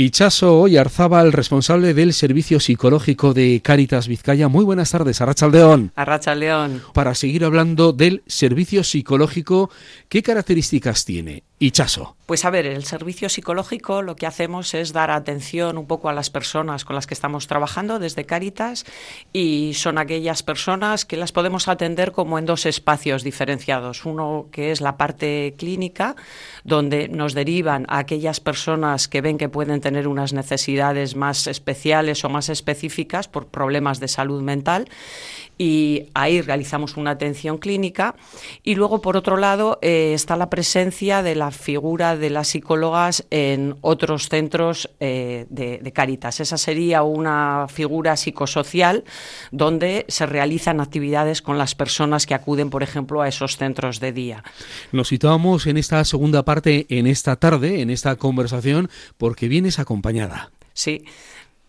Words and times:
Y 0.00 0.10
Chaso 0.10 0.68
el 0.68 1.32
responsable 1.32 1.92
del 1.92 2.12
servicio 2.12 2.60
psicológico 2.60 3.34
de 3.34 3.60
Cáritas 3.64 4.06
Vizcaya. 4.06 4.46
Muy 4.46 4.64
buenas 4.64 4.92
tardes, 4.92 5.20
Arrachaldeón. 5.20 5.90
Arrachaldeón. 5.96 6.82
Para 6.94 7.16
seguir 7.16 7.44
hablando 7.44 7.92
del 7.92 8.22
servicio 8.28 8.84
psicológico, 8.84 9.70
¿qué 10.08 10.22
características 10.22 11.04
tiene? 11.04 11.42
Pues 12.26 12.44
a 12.44 12.50
ver, 12.50 12.66
el 12.66 12.84
servicio 12.84 13.28
psicológico 13.28 14.02
lo 14.02 14.14
que 14.14 14.26
hacemos 14.26 14.74
es 14.74 14.92
dar 14.92 15.10
atención 15.10 15.78
un 15.78 15.86
poco 15.86 16.08
a 16.08 16.12
las 16.12 16.28
personas 16.28 16.84
con 16.84 16.94
las 16.94 17.06
que 17.06 17.14
estamos 17.14 17.46
trabajando 17.46 17.98
desde 17.98 18.26
Cáritas 18.26 18.84
y 19.32 19.72
son 19.74 19.96
aquellas 19.96 20.42
personas 20.42 21.06
que 21.06 21.16
las 21.16 21.32
podemos 21.32 21.66
atender 21.66 22.12
como 22.12 22.38
en 22.38 22.44
dos 22.44 22.66
espacios 22.66 23.24
diferenciados. 23.24 24.04
Uno 24.04 24.48
que 24.52 24.70
es 24.70 24.82
la 24.82 24.98
parte 24.98 25.54
clínica, 25.56 26.16
donde 26.64 27.08
nos 27.08 27.32
derivan 27.32 27.86
a 27.88 27.98
aquellas 27.98 28.40
personas 28.40 29.08
que 29.08 29.22
ven 29.22 29.38
que 29.38 29.48
pueden 29.48 29.80
tener 29.80 30.06
unas 30.06 30.34
necesidades 30.34 31.16
más 31.16 31.46
especiales 31.46 32.24
o 32.24 32.28
más 32.28 32.50
específicas 32.50 33.26
por 33.26 33.46
problemas 33.46 34.00
de 34.00 34.08
salud 34.08 34.42
mental 34.42 34.88
y 35.56 36.06
ahí 36.14 36.40
realizamos 36.40 36.96
una 36.96 37.10
atención 37.10 37.58
clínica 37.58 38.14
y 38.62 38.76
luego 38.76 39.00
por 39.02 39.16
otro 39.16 39.36
lado 39.36 39.78
eh, 39.82 40.12
está 40.14 40.36
la 40.36 40.50
presencia 40.50 41.22
de 41.22 41.34
la 41.34 41.47
figura 41.50 42.16
de 42.16 42.30
las 42.30 42.48
psicólogas 42.48 43.24
en 43.30 43.76
otros 43.80 44.28
centros 44.28 44.90
eh, 45.00 45.46
de, 45.50 45.78
de, 45.78 45.92
Caritas. 45.92 46.40
Esa 46.40 46.58
sería 46.58 47.02
una 47.02 47.66
figura 47.68 48.16
psicosocial 48.16 49.04
donde 49.50 50.04
se 50.08 50.26
realizan 50.26 50.80
actividades 50.80 51.42
con 51.42 51.58
las 51.58 51.74
personas 51.74 52.26
que 52.26 52.34
acuden, 52.34 52.70
por 52.70 52.82
ejemplo, 52.82 53.22
a 53.22 53.28
esos 53.28 53.56
centros 53.56 54.00
de 54.00 54.12
día. 54.12 54.44
Nos 54.92 55.08
situamos 55.08 55.66
en 55.66 55.76
esta 55.76 56.04
segunda 56.04 56.44
parte, 56.44 56.86
en 56.88 57.06
esta 57.06 57.36
tarde, 57.36 57.80
en 57.80 57.90
esta 57.90 58.16
conversación, 58.16 58.90
porque 59.16 59.48
vienes 59.48 59.78
acompañada. 59.78 60.50
Sí. 60.72 61.04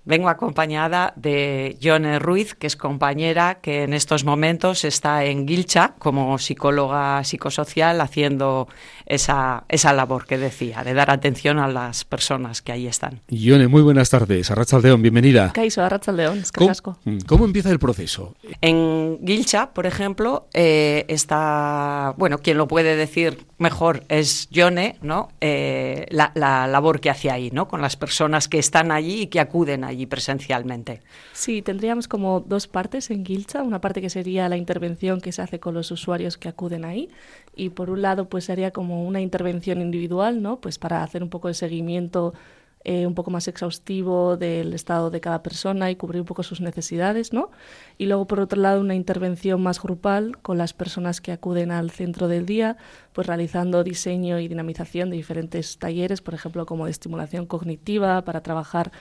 Vengo 0.05 0.30
acompañada 0.30 1.13
de 1.17 1.77
Yone 1.81 2.19
Ruiz, 2.19 2.55
que 2.55 2.67
es 2.67 2.75
compañera 2.75 3.59
que 3.61 3.83
en 3.83 3.94
estos 3.94 4.23
momentos 4.23 4.86
está 4.86 5.25
en 5.25 5.47
Gilcha 5.47 5.94
como 6.00 6.39
psicóloga 6.39 7.23
psicosocial 7.23 8.00
haciendo 8.02 8.67
esa, 9.05 9.66
esa 9.67 9.94
labor 9.94 10.25
que 10.25 10.38
decía, 10.38 10.83
de 10.83 10.94
dar 10.94 11.11
atención 11.11 11.59
a 11.59 11.67
las 11.67 12.05
personas 12.05 12.61
que 12.61 12.72
ahí 12.72 12.88
están. 12.88 13.22
Yone, 13.27 13.67
muy 13.67 13.81
buenas 13.81 14.09
tardes. 14.09 14.50
Arrachaldeón, 14.50 15.02
bienvenida. 15.02 15.52
Caiso, 15.53 15.83
Arrachaldeón, 15.83 16.39
es 16.39 16.52
¿Cómo, 16.52 16.72
¿Cómo 17.27 17.45
empieza 17.45 17.70
el 17.70 17.80
proceso? 17.80 18.36
En 18.61 19.20
Gilcha, 19.25 19.73
por 19.73 19.86
ejemplo, 19.86 20.47
eh, 20.53 21.05
está, 21.08 22.14
bueno, 22.17 22.39
quien 22.39 22.58
lo 22.58 22.67
puede 22.67 22.95
decir 22.95 23.45
mejor 23.58 24.05
es 24.08 24.47
Yone, 24.50 24.97
¿no? 25.02 25.30
Eh, 25.42 26.08
la, 26.09 26.31
la 26.36 26.66
labor 26.67 27.00
que 27.00 27.09
hace 27.09 27.30
ahí, 27.30 27.52
¿no? 27.52 27.67
Con 27.67 27.81
las 27.81 27.97
personas 27.97 28.47
que 28.47 28.58
están 28.58 28.92
allí 28.92 29.23
y 29.23 29.27
que 29.27 29.39
acuden 29.39 29.83
allí 29.83 29.98
presencialmente. 30.05 31.02
Sí, 31.33 31.61
tendríamos 31.61 32.08
como 32.08 32.39
dos 32.39 32.67
partes 32.67 33.09
en 33.11 33.25
Gilcha, 33.25 33.64
una 33.64 33.81
parte 33.81 34.02
que 34.02 34.09
sería 34.09 34.50
la 34.50 34.58
intervención 34.58 35.22
que 35.22 35.31
se 35.31 35.42
hace 35.42 35.59
con 35.59 35.73
los 35.73 35.92
usuarios 35.92 36.38
que 36.38 36.50
acuden 36.50 36.86
ahí 36.86 37.09
y 37.55 37.69
por 37.69 37.89
un 37.89 38.02
lado 38.02 38.30
pues 38.30 38.45
sería 38.45 38.72
como 38.72 39.05
una 39.05 39.22
intervención 39.22 39.81
individual, 39.81 40.42
¿no? 40.42 40.59
Pues 40.59 40.77
para 40.80 41.03
hacer 41.03 41.23
un 41.23 41.30
poco 41.30 41.47
de 41.47 41.53
seguimiento 41.53 42.33
eh, 42.86 43.05
un 43.05 43.14
poco 43.14 43.30
más 43.30 43.50
exhaustivo 43.50 44.38
del 44.38 44.73
estado 44.73 45.09
de 45.09 45.20
cada 45.20 45.44
persona 45.44 45.92
y 45.92 45.97
cubrir 45.97 46.22
un 46.22 46.25
poco 46.25 46.44
sus 46.44 46.61
necesidades, 46.61 47.33
¿no? 47.33 47.52
Y 47.97 48.05
luego, 48.05 48.25
por 48.25 48.39
otro 48.39 48.61
lado, 48.61 48.80
una 48.80 48.95
intervención 48.95 49.61
más 49.61 49.81
grupal 49.81 50.38
con 50.42 50.58
las 50.58 50.73
personas 50.73 51.20
que 51.20 51.33
acuden 51.33 51.72
al 51.72 51.92
centro 51.92 52.30
del 52.30 52.45
día, 52.45 52.77
pues 53.11 53.27
realizando 53.27 53.83
diseño 53.83 54.39
y 54.39 54.47
dinamización 54.47 55.09
de 55.09 55.17
diferentes 55.17 55.77
talleres, 55.77 56.22
por 56.22 56.33
ejemplo, 56.33 56.66
como 56.66 56.86
de 56.86 56.92
estimulación 56.92 57.45
cognitiva 57.47 58.23
para 58.23 58.42
trabajar 58.44 58.94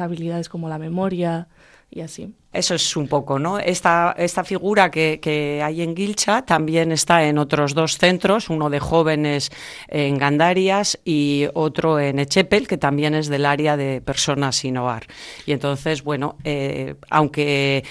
habilidades 0.00 0.48
como 0.48 0.68
la 0.68 0.78
memoria 0.78 1.48
y 1.92 2.00
así. 2.00 2.34
Eso 2.52 2.74
es 2.74 2.96
un 2.96 3.08
poco, 3.08 3.38
¿no? 3.38 3.58
Esta, 3.58 4.14
esta 4.18 4.44
figura 4.44 4.90
que, 4.90 5.20
que, 5.20 5.62
hay 5.62 5.80
en 5.80 5.96
Gilcha 5.96 6.42
también 6.42 6.92
está 6.92 7.24
en 7.24 7.38
otros 7.38 7.74
dos 7.74 7.96
centros, 7.96 8.50
uno 8.50 8.68
de 8.68 8.78
jóvenes 8.78 9.50
en 9.88 10.18
Gandarias 10.18 10.98
y 11.02 11.46
otro 11.54 11.98
en 11.98 12.18
Echepel, 12.18 12.68
que 12.68 12.76
también 12.76 13.14
es 13.14 13.28
del 13.28 13.46
área 13.46 13.78
de 13.78 14.02
personas 14.02 14.56
sin 14.56 14.76
hogar. 14.76 15.06
Y 15.46 15.52
entonces, 15.52 16.02
bueno, 16.02 16.36
eh, 16.44 16.96
aunque 17.08 17.84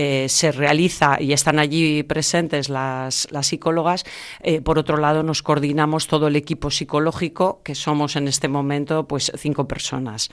eh, 0.00 0.28
se 0.28 0.52
realiza 0.52 1.20
y 1.20 1.32
están 1.32 1.58
allí 1.58 2.04
presentes 2.04 2.68
las, 2.68 3.26
las 3.32 3.48
psicólogas, 3.48 4.04
eh, 4.44 4.60
por 4.60 4.78
otro 4.78 4.96
lado 4.96 5.24
nos 5.24 5.42
coordinamos 5.42 6.06
todo 6.06 6.28
el 6.28 6.36
equipo 6.36 6.70
psicológico, 6.70 7.62
que 7.64 7.74
somos 7.74 8.14
en 8.14 8.28
este 8.28 8.46
momento 8.46 9.08
pues 9.08 9.32
cinco 9.36 9.66
personas. 9.66 10.30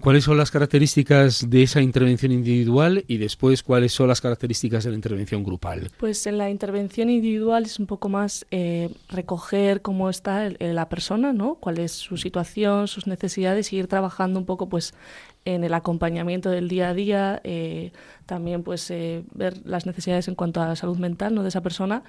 ¿Cuáles 0.00 0.22
son 0.22 0.36
las 0.36 0.52
características 0.52 1.50
de 1.50 1.64
esa 1.64 1.80
intervención 1.80 2.30
individual 2.44 3.04
y 3.08 3.16
después 3.16 3.62
cuáles 3.62 3.92
son 3.92 4.08
las 4.08 4.20
características 4.20 4.84
de 4.84 4.90
la 4.90 4.96
intervención 4.96 5.42
grupal. 5.42 5.90
Pues 5.98 6.26
en 6.26 6.38
la 6.38 6.50
intervención 6.50 7.10
individual 7.10 7.64
es 7.64 7.78
un 7.78 7.86
poco 7.86 8.08
más 8.08 8.46
eh, 8.50 8.90
recoger 9.08 9.82
cómo 9.82 10.10
está 10.10 10.50
la 10.58 10.88
persona, 10.88 11.32
¿no? 11.32 11.56
Cuál 11.56 11.78
es 11.78 11.92
su 11.92 12.16
situación, 12.16 12.88
sus 12.88 13.06
necesidades 13.06 13.72
y 13.72 13.76
ir 13.76 13.86
trabajando 13.86 14.38
un 14.38 14.46
poco 14.46 14.68
pues 14.68 14.94
en 15.44 15.62
el 15.62 15.74
acompañamiento 15.74 16.50
del 16.50 16.68
día 16.68 16.88
a 16.88 16.94
día, 16.94 17.40
eh, 17.44 17.92
también 18.26 18.62
pues 18.62 18.90
eh, 18.90 19.24
ver 19.34 19.58
las 19.64 19.84
necesidades 19.84 20.28
en 20.28 20.34
cuanto 20.34 20.62
a 20.62 20.68
la 20.68 20.76
salud 20.76 20.96
mental 20.96 21.34
¿no? 21.34 21.42
de 21.42 21.50
esa 21.50 21.62
persona 21.62 22.02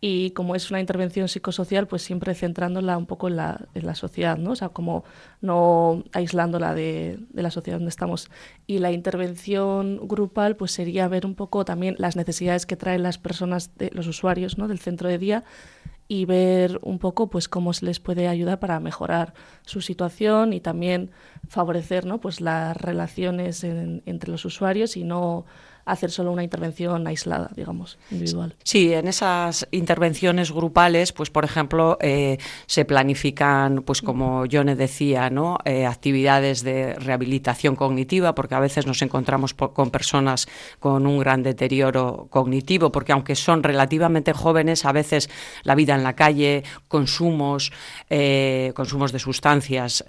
y 0.00 0.30
como 0.30 0.54
es 0.54 0.70
una 0.70 0.80
intervención 0.80 1.28
psicosocial, 1.28 1.86
pues 1.86 2.02
siempre 2.02 2.34
centrándola 2.34 2.96
un 2.96 3.06
poco 3.06 3.28
en 3.28 3.36
la, 3.36 3.68
en 3.74 3.84
la 3.84 3.94
sociedad, 3.94 4.38
¿no? 4.38 4.52
O 4.52 4.56
sea, 4.56 4.70
como 4.70 5.04
no 5.42 6.04
aislándola 6.12 6.74
de, 6.74 7.18
de, 7.28 7.42
la 7.42 7.50
sociedad 7.50 7.78
donde 7.78 7.90
estamos. 7.90 8.30
Y 8.66 8.78
la 8.78 8.92
intervención 8.92 10.00
grupal, 10.08 10.56
pues 10.56 10.72
sería 10.72 11.06
ver 11.08 11.26
un 11.26 11.34
poco 11.34 11.66
también 11.66 11.96
las 11.98 12.16
necesidades 12.16 12.64
que 12.64 12.76
traen 12.76 13.02
las 13.02 13.18
personas, 13.18 13.76
de, 13.76 13.90
los 13.92 14.06
usuarios, 14.06 14.56
¿no? 14.56 14.68
Del 14.68 14.78
centro 14.78 15.08
de 15.08 15.18
día 15.18 15.44
y 16.10 16.24
ver 16.24 16.80
un 16.82 16.98
poco 16.98 17.30
pues 17.30 17.48
cómo 17.48 17.72
se 17.72 17.86
les 17.86 18.00
puede 18.00 18.26
ayudar 18.26 18.58
para 18.58 18.80
mejorar 18.80 19.32
su 19.64 19.80
situación 19.80 20.52
y 20.52 20.60
también 20.60 21.12
favorecer 21.46 22.04
¿no? 22.04 22.20
pues 22.20 22.40
las 22.40 22.76
relaciones 22.76 23.62
en, 23.62 24.02
entre 24.06 24.32
los 24.32 24.44
usuarios 24.44 24.96
y 24.96 25.04
no 25.04 25.46
hacer 25.84 26.10
solo 26.10 26.32
una 26.32 26.44
intervención 26.44 27.06
aislada, 27.06 27.50
digamos, 27.54 27.98
individual. 28.10 28.54
Sí, 28.64 28.92
en 28.92 29.08
esas 29.08 29.66
intervenciones 29.70 30.52
grupales, 30.52 31.12
pues 31.12 31.30
por 31.30 31.44
ejemplo, 31.44 31.98
eh, 32.00 32.38
se 32.66 32.84
planifican, 32.84 33.82
pues 33.82 34.02
como 34.02 34.46
Yone 34.46 34.76
decía, 34.76 35.30
¿no? 35.30 35.58
Eh, 35.64 35.86
actividades 35.86 36.62
de 36.62 36.94
rehabilitación 36.94 37.76
cognitiva, 37.76 38.34
porque 38.34 38.54
a 38.54 38.60
veces 38.60 38.86
nos 38.86 39.02
encontramos 39.02 39.54
con 39.54 39.90
personas 39.90 40.48
con 40.78 41.06
un 41.06 41.18
gran 41.18 41.42
deterioro 41.42 42.28
cognitivo, 42.30 42.92
porque 42.92 43.12
aunque 43.12 43.34
son 43.34 43.62
relativamente 43.62 44.32
jóvenes, 44.32 44.84
a 44.84 44.92
veces 44.92 45.30
la 45.62 45.74
vida 45.74 45.94
en 45.94 46.02
la 46.02 46.14
calle, 46.14 46.64
consumos, 46.88 47.72
eh, 48.08 48.72
consumos 48.74 49.12
de 49.12 49.18
sustancias 49.18 50.04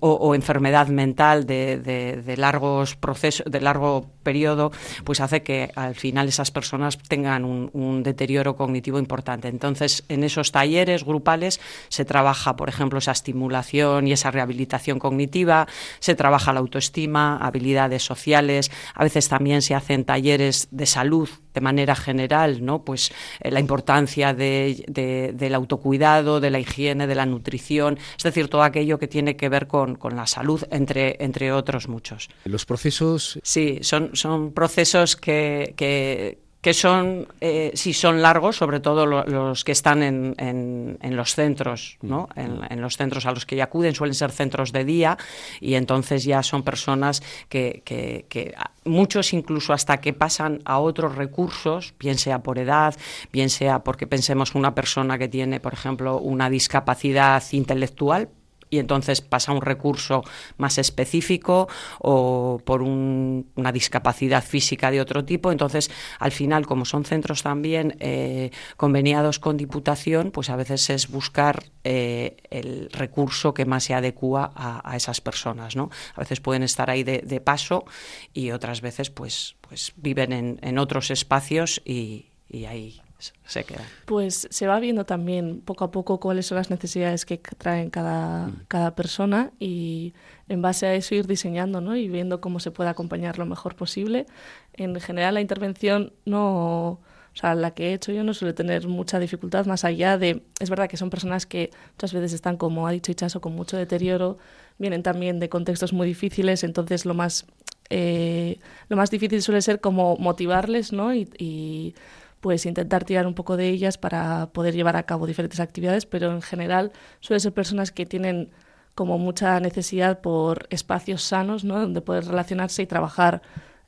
o, 0.00 0.34
enfermedad 0.34 0.88
mental 0.88 1.46
de, 1.46 1.78
de 1.78 2.36
largos 2.36 2.96
procesos, 2.96 3.50
de 3.50 3.60
largo 3.60 4.06
periodo, 4.24 4.72
pues 5.04 5.20
hace 5.20 5.44
que 5.44 5.70
al 5.76 5.94
final 5.94 6.26
esas 6.26 6.50
personas 6.50 6.98
tengan 6.98 7.44
un, 7.44 7.70
un, 7.72 8.02
deterioro 8.02 8.56
cognitivo 8.56 8.98
importante. 8.98 9.46
Entonces, 9.46 10.02
en 10.08 10.24
esos 10.24 10.50
talleres 10.50 11.04
grupales 11.04 11.60
se 11.88 12.04
trabaja, 12.04 12.56
por 12.56 12.68
ejemplo, 12.68 12.98
esa 12.98 13.12
estimulación 13.12 14.08
y 14.08 14.12
esa 14.12 14.32
rehabilitación 14.32 14.98
cognitiva, 14.98 15.68
se 16.00 16.16
trabaja 16.16 16.52
la 16.52 16.58
autoestima, 16.58 17.36
habilidades 17.36 18.02
sociales, 18.02 18.72
a 18.94 19.04
veces 19.04 19.28
también 19.28 19.62
se 19.62 19.76
hacen 19.76 20.04
talleres 20.04 20.66
de 20.72 20.86
salud 20.86 21.28
de 21.54 21.60
manera 21.60 21.94
general, 21.94 22.64
¿no? 22.64 22.84
Pues 22.84 23.12
eh, 23.40 23.50
la 23.50 23.60
importancia 23.60 24.34
de, 24.34 24.84
de, 24.88 25.32
del 25.32 25.54
autocuidado, 25.54 26.40
de 26.40 26.50
la 26.50 26.58
higiene, 26.58 27.06
de 27.06 27.14
la 27.14 27.26
nutrición, 27.26 27.98
es 28.16 28.22
decir, 28.22 28.48
todo 28.48 28.62
aquello 28.62 28.98
que 28.98 29.08
tiene 29.08 29.36
que 29.36 29.48
ver 29.48 29.66
con, 29.66 29.94
con 29.94 30.16
la 30.16 30.26
salud, 30.26 30.62
entre, 30.70 31.16
entre 31.20 31.52
otros 31.52 31.88
muchos. 31.88 32.28
Los 32.44 32.66
procesos. 32.66 33.38
Sí, 33.42 33.78
son, 33.82 34.10
son 34.14 34.52
procesos 34.52 35.16
que, 35.16 35.74
que, 35.76 36.43
que 36.64 36.72
son, 36.72 37.28
eh, 37.42 37.72
si 37.74 37.92
son 37.92 38.22
largos, 38.22 38.56
sobre 38.56 38.80
todo 38.80 39.04
lo, 39.04 39.22
los 39.24 39.64
que 39.64 39.72
están 39.72 40.02
en, 40.02 40.34
en, 40.38 40.96
en 41.02 41.14
los 41.14 41.34
centros, 41.34 41.98
¿no? 42.00 42.30
En, 42.36 42.60
en, 42.70 42.80
los 42.80 42.96
centros 42.96 43.26
a 43.26 43.32
los 43.32 43.44
que 43.44 43.54
ya 43.54 43.64
acuden, 43.64 43.94
suelen 43.94 44.14
ser 44.14 44.30
centros 44.30 44.72
de 44.72 44.86
día, 44.86 45.18
y 45.60 45.74
entonces 45.74 46.24
ya 46.24 46.42
son 46.42 46.62
personas 46.62 47.22
que, 47.50 47.82
que, 47.84 48.24
que 48.30 48.54
muchos 48.86 49.34
incluso 49.34 49.74
hasta 49.74 50.00
que 50.00 50.14
pasan 50.14 50.62
a 50.64 50.78
otros 50.78 51.16
recursos, 51.16 51.92
bien 51.98 52.16
sea 52.16 52.42
por 52.42 52.58
edad, 52.58 52.94
bien 53.30 53.50
sea 53.50 53.84
porque 53.84 54.06
pensemos 54.06 54.54
una 54.54 54.74
persona 54.74 55.18
que 55.18 55.28
tiene, 55.28 55.60
por 55.60 55.74
ejemplo, 55.74 56.18
una 56.18 56.48
discapacidad 56.48 57.42
intelectual, 57.52 58.30
y 58.74 58.78
entonces 58.80 59.20
pasa 59.20 59.52
un 59.52 59.62
recurso 59.62 60.24
más 60.56 60.78
específico 60.78 61.68
o 62.00 62.60
por 62.64 62.82
una 62.82 63.72
discapacidad 63.72 64.42
física 64.42 64.90
de 64.90 65.00
otro 65.00 65.24
tipo. 65.24 65.52
Entonces, 65.52 65.90
al 66.18 66.32
final, 66.32 66.66
como 66.66 66.84
son 66.84 67.04
centros 67.04 67.44
también 67.44 67.96
eh, 68.00 68.50
conveniados 68.76 69.38
con 69.38 69.56
Diputación, 69.56 70.32
pues 70.32 70.50
a 70.50 70.56
veces 70.56 70.90
es 70.90 71.08
buscar 71.08 71.64
eh, 71.84 72.36
el 72.50 72.90
recurso 72.90 73.54
que 73.54 73.64
más 73.64 73.84
se 73.84 73.94
adecua 73.94 74.52
a, 74.56 74.96
esas 74.96 75.20
personas. 75.20 75.76
¿no? 75.76 75.90
A 76.16 76.20
veces 76.20 76.40
pueden 76.40 76.64
estar 76.64 76.90
ahí 76.90 77.04
de, 77.04 77.40
paso 77.44 77.84
y 78.32 78.52
otras 78.52 78.80
veces 78.80 79.10
pues, 79.10 79.56
pues 79.60 79.92
viven 79.96 80.32
en, 80.32 80.58
en 80.62 80.78
otros 80.78 81.10
espacios 81.10 81.82
y, 81.84 82.26
y 82.48 82.64
ahí 82.64 83.03
se. 83.46 83.64
Pues 84.06 84.48
se 84.50 84.66
va 84.66 84.80
viendo 84.80 85.04
también 85.04 85.60
poco 85.60 85.84
a 85.84 85.90
poco 85.90 86.20
cuáles 86.20 86.46
son 86.46 86.56
las 86.56 86.70
necesidades 86.70 87.24
que 87.24 87.38
traen 87.38 87.90
cada, 87.90 88.48
mm. 88.48 88.64
cada 88.68 88.94
persona 88.94 89.52
y 89.58 90.14
en 90.48 90.62
base 90.62 90.86
a 90.86 90.94
eso 90.94 91.14
ir 91.14 91.26
diseñando 91.26 91.80
¿no? 91.80 91.96
y 91.96 92.08
viendo 92.08 92.40
cómo 92.40 92.60
se 92.60 92.70
puede 92.70 92.90
acompañar 92.90 93.38
lo 93.38 93.46
mejor 93.46 93.76
posible. 93.76 94.26
En 94.74 94.98
general 95.00 95.34
la 95.34 95.40
intervención 95.40 96.12
no... 96.24 97.00
O 97.32 97.36
sea, 97.36 97.56
la 97.56 97.72
que 97.72 97.88
he 97.88 97.94
hecho 97.94 98.12
yo 98.12 98.22
no 98.22 98.32
suele 98.32 98.54
tener 98.54 98.86
mucha 98.86 99.18
dificultad 99.18 99.66
más 99.66 99.84
allá 99.84 100.18
de... 100.18 100.44
Es 100.60 100.70
verdad 100.70 100.88
que 100.88 100.96
son 100.96 101.10
personas 101.10 101.46
que 101.46 101.70
muchas 101.94 102.12
veces 102.12 102.32
están, 102.32 102.56
como 102.56 102.86
ha 102.86 102.92
dicho 102.92 103.10
Ichaso, 103.10 103.40
con 103.40 103.56
mucho 103.56 103.76
deterioro, 103.76 104.38
vienen 104.78 105.02
también 105.02 105.40
de 105.40 105.48
contextos 105.48 105.92
muy 105.92 106.06
difíciles, 106.06 106.62
entonces 106.62 107.04
lo 107.04 107.12
más, 107.12 107.46
eh, 107.90 108.60
lo 108.88 108.96
más 108.96 109.10
difícil 109.10 109.42
suele 109.42 109.62
ser 109.62 109.80
como 109.80 110.16
motivarles 110.16 110.92
¿no? 110.92 111.12
y 111.12 111.96
pues 112.44 112.66
intentar 112.66 113.04
tirar 113.04 113.26
un 113.26 113.32
poco 113.32 113.56
de 113.56 113.70
ellas 113.70 113.96
para 113.96 114.52
poder 114.52 114.74
llevar 114.74 114.96
a 114.98 115.04
cabo 115.04 115.26
diferentes 115.26 115.60
actividades, 115.60 116.04
pero 116.04 116.30
en 116.30 116.42
general 116.42 116.92
suelen 117.20 117.40
ser 117.40 117.54
personas 117.54 117.90
que 117.90 118.04
tienen 118.04 118.50
como 118.94 119.16
mucha 119.16 119.58
necesidad 119.60 120.20
por 120.20 120.66
espacios 120.68 121.22
sanos, 121.22 121.64
¿no? 121.64 121.80
donde 121.80 122.02
poder 122.02 122.26
relacionarse 122.26 122.82
y 122.82 122.86
trabajar 122.86 123.40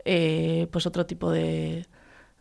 eh, 0.07 0.69
pues 0.71 0.87
otro 0.87 1.05
tipo 1.05 1.31
de, 1.31 1.85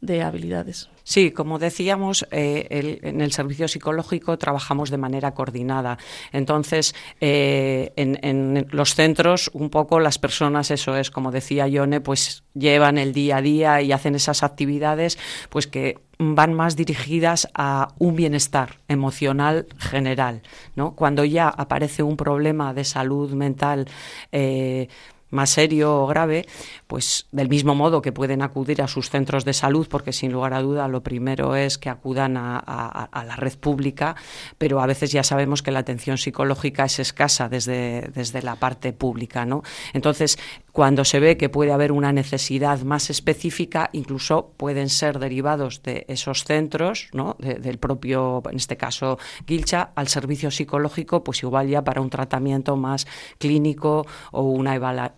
de 0.06 0.22
habilidades. 0.22 0.90
Sí, 1.04 1.32
como 1.32 1.60
decíamos, 1.60 2.28
eh, 2.32 3.00
en 3.04 3.22
el 3.22 3.32
servicio 3.32 3.68
psicológico 3.68 4.38
trabajamos 4.38 4.90
de 4.90 4.98
manera 4.98 5.34
coordinada. 5.34 5.98
Entonces, 6.32 6.96
eh, 7.22 7.94
en, 7.96 8.68
los 8.72 8.96
centros, 8.96 9.52
un 9.54 9.70
poco 9.70 10.00
las 10.00 10.18
personas, 10.18 10.72
eso 10.72 10.98
es, 10.98 11.12
como 11.12 11.32
decía 11.32 11.68
Yone, 11.68 12.02
pues 12.02 12.44
llevan 12.54 12.98
el 12.98 13.14
día 13.14 13.38
a 13.38 13.42
día 13.42 13.82
y 13.82 13.92
hacen 13.92 14.16
esas 14.16 14.42
actividades, 14.42 15.20
pues 15.50 15.68
que 15.68 16.00
van 16.20 16.54
más 16.54 16.76
dirigidas 16.76 17.48
a 17.54 17.90
un 17.98 18.16
bienestar 18.16 18.78
emocional 18.88 19.68
general, 19.78 20.42
¿no? 20.76 20.96
Cuando 20.96 21.26
ya 21.26 21.50
aparece 21.50 22.04
un 22.04 22.18
problema 22.18 22.74
de 22.74 22.84
salud 22.84 23.34
mental 23.34 23.88
eh, 24.32 24.88
más 25.30 25.50
serio 25.50 26.02
o 26.02 26.08
grave, 26.08 26.46
pues 26.88 27.28
del 27.32 27.50
mismo 27.50 27.76
modo 27.76 28.02
que 28.02 28.12
pueden 28.12 28.42
acudir 28.42 28.82
a 28.82 28.88
sus 28.88 29.10
centros 29.10 29.46
de 29.46 29.54
salud, 29.54 29.88
porque 29.90 30.14
sin 30.14 30.32
lugar 30.32 30.54
a 30.54 30.62
duda 30.62 30.88
lo 30.88 31.02
primero 31.02 31.56
es 31.56 31.78
que 31.78 31.90
acudan 31.90 32.38
a, 32.38 33.10
la 33.14 33.36
red 33.36 33.58
pública, 33.58 34.16
pero 34.58 34.82
a 34.82 34.86
veces 34.86 35.12
ya 35.12 35.24
sabemos 35.24 35.64
que 35.64 35.72
la 35.72 35.80
atención 35.80 36.18
psicológica 36.18 36.86
es 36.86 37.00
escasa 37.00 37.50
desde, 37.50 38.10
desde 38.14 38.42
la 38.42 38.56
parte 38.56 38.94
pública. 38.94 39.46
¿no? 39.46 39.64
Entonces, 39.94 40.38
cuando 40.72 41.06
se 41.06 41.20
ve 41.20 41.38
que 41.38 41.50
puede 41.50 41.72
haber 41.72 41.92
una 41.92 42.12
necesidad 42.12 42.82
más 42.82 43.10
específica, 43.10 43.90
incluso 43.94 44.52
pueden 44.58 44.90
ser 44.90 45.20
derivados 45.20 45.82
de 45.84 46.06
esos 46.08 46.44
centros, 46.44 47.10
¿no? 47.14 47.36
del 47.40 47.78
propio, 47.80 48.44
en 48.50 48.58
este 48.58 48.78
caso, 48.78 49.18
Gilcha, 49.48 49.92
al 49.96 50.08
servicio 50.08 50.52
psicológico, 50.52 51.24
pues 51.24 51.44
igual 51.44 51.68
ya 51.68 51.84
para 51.84 52.02
un 52.02 52.10
tratamiento 52.10 52.76
más 52.76 53.08
clínico 53.40 54.06
o 54.32 54.44
una 54.44 54.76
evaluación, 54.76 55.16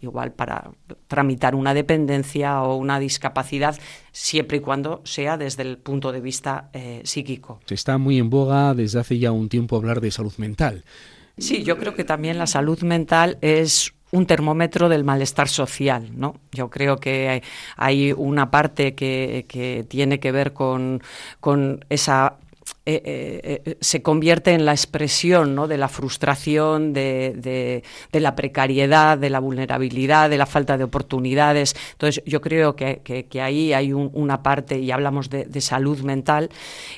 igual 0.00 0.32
para 0.32 0.70
tramitar 1.08 1.54
una 1.54 1.74
dependencia 1.74 2.62
o 2.62 2.76
una 2.76 2.98
discapacidad, 2.98 3.76
siempre 4.12 4.58
y 4.58 4.60
cuando 4.60 5.02
sea 5.04 5.36
desde 5.36 5.62
el 5.62 5.78
punto 5.78 6.12
de 6.12 6.20
vista 6.20 6.70
eh, 6.72 7.00
psíquico. 7.04 7.60
Está 7.68 7.98
muy 7.98 8.18
en 8.18 8.30
boga 8.30 8.74
desde 8.74 9.00
hace 9.00 9.18
ya 9.18 9.32
un 9.32 9.48
tiempo 9.48 9.76
hablar 9.76 10.00
de 10.00 10.10
salud 10.10 10.34
mental. 10.38 10.84
Sí, 11.38 11.62
yo 11.64 11.76
creo 11.76 11.94
que 11.94 12.04
también 12.04 12.38
la 12.38 12.46
salud 12.46 12.80
mental 12.82 13.38
es 13.42 13.92
un 14.10 14.26
termómetro 14.26 14.88
del 14.88 15.04
malestar 15.04 15.48
social, 15.48 16.10
¿no? 16.16 16.36
Yo 16.52 16.70
creo 16.70 16.96
que 16.96 17.42
hay 17.76 18.12
una 18.12 18.50
parte 18.50 18.94
que, 18.94 19.44
que 19.48 19.84
tiene 19.88 20.20
que 20.20 20.32
ver 20.32 20.52
con, 20.52 21.02
con 21.40 21.84
esa 21.90 22.36
eh, 22.88 23.02
eh, 23.04 23.62
eh, 23.64 23.76
se 23.80 24.00
convierte 24.00 24.52
en 24.52 24.64
la 24.64 24.70
expresión 24.70 25.56
¿no? 25.56 25.66
de 25.66 25.76
la 25.76 25.88
frustración, 25.88 26.92
de, 26.92 27.82
de, 28.12 28.20
la 28.20 28.36
precariedad, 28.36 29.18
de 29.18 29.28
la 29.28 29.40
vulnerabilidad, 29.40 30.30
de 30.30 30.38
la 30.38 30.46
falta 30.46 30.78
de 30.78 30.84
oportunidades. 30.84 31.74
Entonces, 31.94 32.22
yo 32.24 32.40
creo 32.40 32.76
que, 32.76 33.00
que, 33.02 33.42
ahí 33.42 33.72
hay 33.72 33.92
una 33.92 34.40
parte, 34.44 34.78
y 34.78 34.92
hablamos 34.92 35.28
de, 35.30 35.60
salud 35.60 35.98
mental, 36.02 36.48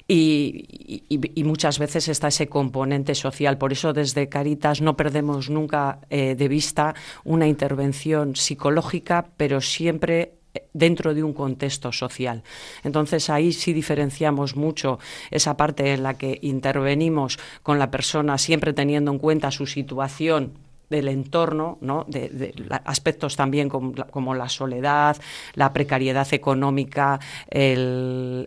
y, 0.07 1.03
y, 1.09 1.45
muchas 1.45 1.79
veces 1.79 2.09
está 2.09 2.29
ese 2.29 2.49
componente 2.49 3.15
social. 3.15 3.57
Por 3.57 3.73
eso, 3.73 3.95
desde 3.95 4.29
Caritas 4.29 4.83
no 4.83 4.95
perdemos 4.95 5.49
nunca 5.49 6.01
de 6.11 6.49
vista 6.49 6.95
una 7.25 7.47
intervención 7.47 8.37
psicológica, 8.37 9.27
pero 9.39 9.63
siempre 9.63 10.38
dentro 10.73 11.15
de 11.15 11.23
un 11.23 11.33
contexto 11.33 11.93
social. 11.93 12.43
Entonces 12.85 13.31
ahí 13.31 13.53
sí 13.53 13.73
diferenciamos 13.73 14.57
mucho 14.57 14.99
esa 15.31 15.57
parte 15.57 15.93
en 15.93 16.03
la 16.03 16.15
que 16.15 16.39
intervenimos 16.43 17.39
con 17.63 17.79
la 17.79 17.91
persona 17.91 18.39
siempre 18.39 18.73
teniendo 18.73 19.11
en 19.11 19.19
cuenta 19.19 19.51
su 19.51 19.67
situación 19.67 20.68
del 20.91 21.09
entorno, 21.09 21.79
¿no? 21.81 22.05
de, 22.09 22.55
aspectos 22.85 23.37
también 23.37 23.69
como, 23.69 24.35
la 24.35 24.49
soledad, 24.49 25.17
la 25.55 25.73
precariedad 25.73 26.27
económica, 26.33 27.21
el, 27.49 28.47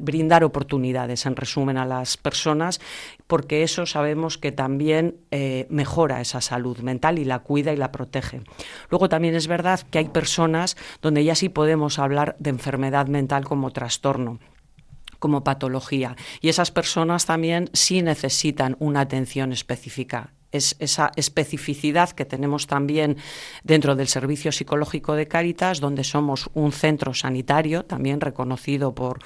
brindar 0.00 0.44
oportunidades, 0.44 1.26
en 1.26 1.36
resumen, 1.36 1.76
a 1.76 1.84
las 1.84 2.16
personas, 2.16 2.80
porque 3.26 3.62
eso 3.62 3.86
sabemos 3.86 4.38
que 4.38 4.52
también 4.52 5.16
eh, 5.30 5.66
mejora 5.70 6.20
esa 6.20 6.40
salud 6.40 6.78
mental 6.78 7.18
y 7.18 7.24
la 7.24 7.40
cuida 7.40 7.72
y 7.72 7.76
la 7.76 7.92
protege. 7.92 8.42
Luego 8.90 9.08
también 9.08 9.34
es 9.34 9.46
verdad 9.46 9.80
que 9.90 9.98
hay 9.98 10.08
personas 10.08 10.76
donde 11.02 11.24
ya 11.24 11.34
sí 11.34 11.48
podemos 11.48 11.98
hablar 11.98 12.36
de 12.38 12.50
enfermedad 12.50 13.06
mental 13.06 13.44
como 13.44 13.70
trastorno 13.70 14.38
como 15.18 15.44
patología. 15.44 16.16
Y 16.40 16.48
esas 16.48 16.70
personas 16.70 17.26
también 17.26 17.68
sí 17.74 18.00
necesitan 18.00 18.74
una 18.78 19.00
atención 19.02 19.52
específica 19.52 20.32
es 20.52 20.76
esa 20.78 21.12
especificidad 21.16 22.10
que 22.10 22.24
tenemos 22.24 22.66
también 22.66 23.16
dentro 23.62 23.94
del 23.94 24.08
servicio 24.08 24.52
psicológico 24.52 25.14
de 25.14 25.28
Cáritas, 25.28 25.80
donde 25.80 26.04
somos 26.04 26.50
un 26.54 26.72
centro 26.72 27.14
sanitario, 27.14 27.84
también 27.84 28.20
reconocido 28.20 28.94
por, 28.94 29.20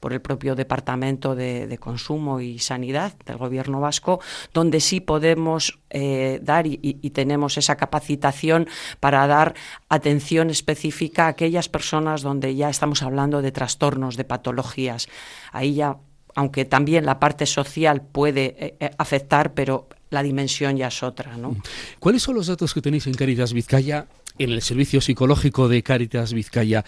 por 0.00 0.12
el 0.12 0.20
propio 0.20 0.54
Departamento 0.54 1.34
de, 1.34 1.78
Consumo 1.80 2.40
y 2.40 2.58
Sanidad 2.58 3.14
del 3.24 3.38
Gobierno 3.38 3.80
vasco, 3.80 4.20
donde 4.52 4.80
sí 4.80 5.00
podemos 5.00 5.78
eh, 5.90 6.38
dar 6.42 6.66
y, 6.66 6.78
y, 6.82 7.10
tenemos 7.10 7.56
esa 7.56 7.76
capacitación 7.76 8.68
para 9.00 9.26
dar 9.26 9.54
atención 9.88 10.50
específica 10.50 11.24
a 11.24 11.28
aquellas 11.28 11.68
personas 11.68 12.22
donde 12.22 12.54
ya 12.54 12.68
estamos 12.68 13.02
hablando 13.02 13.40
de 13.40 13.52
trastornos, 13.52 14.16
de 14.16 14.24
patologías. 14.24 15.08
Ahí 15.52 15.74
ya 15.74 15.96
aunque 16.34 16.64
también 16.64 17.06
la 17.06 17.18
parte 17.18 17.46
social 17.46 18.02
puede 18.02 18.56
eh, 18.58 18.76
eh, 18.80 18.90
afectar, 18.98 19.54
pero 19.54 19.88
la 20.10 20.22
dimensión 20.22 20.76
ya 20.76 20.88
es 20.88 21.02
otra. 21.02 21.36
¿no? 21.36 21.56
¿Cuáles 21.98 22.22
son 22.22 22.34
los 22.34 22.48
datos 22.48 22.74
que 22.74 22.82
tenéis 22.82 23.06
en 23.06 23.14
Caritas 23.14 23.52
Vizcaya? 23.52 24.06
En 24.38 24.50
el 24.50 24.62
servicio 24.62 25.02
psicológico 25.02 25.68
de 25.68 25.82
Caritas 25.82 26.32
Vizcaya, 26.32 26.84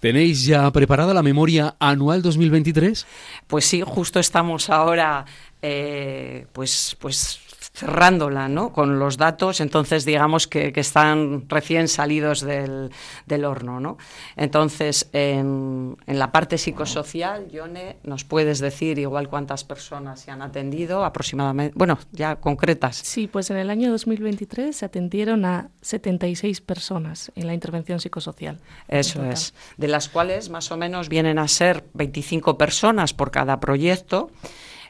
¿tenéis 0.00 0.44
ya 0.44 0.68
preparada 0.72 1.14
la 1.14 1.22
memoria 1.22 1.76
anual 1.78 2.20
2023? 2.20 3.06
Pues 3.46 3.64
sí, 3.64 3.80
justo 3.86 4.18
estamos 4.18 4.70
ahora, 4.70 5.24
eh, 5.62 6.46
pues, 6.52 6.96
pues 6.98 7.38
cerrándola 7.76 8.48
¿no? 8.48 8.72
con 8.72 8.98
los 8.98 9.18
datos, 9.18 9.60
entonces 9.60 10.06
digamos 10.06 10.46
que, 10.46 10.72
están 10.76 11.44
recién 11.46 11.88
salidos 11.88 12.40
del, 12.40 12.90
del 13.26 13.44
horno. 13.44 13.80
¿no? 13.80 13.98
Entonces, 14.34 15.10
en, 15.12 15.98
en, 16.06 16.18
la 16.18 16.32
parte 16.32 16.56
psicosocial, 16.56 17.50
Yone, 17.50 17.98
¿nos 18.02 18.24
puedes 18.24 18.60
decir 18.60 18.98
igual 18.98 19.28
cuántas 19.28 19.64
personas 19.64 20.20
se 20.20 20.30
han 20.30 20.40
atendido 20.40 21.04
aproximadamente? 21.04 21.74
Bueno, 21.76 21.98
ya 22.12 22.36
concretas. 22.36 22.96
Sí, 22.96 23.26
pues 23.26 23.50
en 23.50 23.58
el 23.58 23.68
año 23.68 23.90
2023 23.90 24.74
se 24.74 24.84
atendieron 24.86 25.44
a 25.44 25.68
76 25.82 26.62
personas 26.62 27.30
en 27.36 27.46
la 27.46 27.52
intervención 27.52 28.00
psicosocial. 28.00 28.58
Eso 28.88 29.22
es, 29.22 29.52
de 29.76 29.88
las 29.88 30.08
cuales 30.08 30.48
más 30.48 30.72
o 30.72 30.78
menos 30.78 31.10
vienen 31.10 31.38
a 31.38 31.46
ser 31.46 31.84
25 31.92 32.56
personas 32.56 33.12
por 33.12 33.30
cada 33.30 33.60
proyecto. 33.60 34.30